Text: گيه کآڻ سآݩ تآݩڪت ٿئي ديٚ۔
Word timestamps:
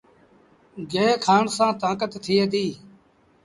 گيه 0.91 1.07
کآڻ 1.25 1.43
سآݩ 1.55 1.75
تآݩڪت 1.81 2.11
ٿئي 2.23 2.43
ديٚ۔ 2.51 2.73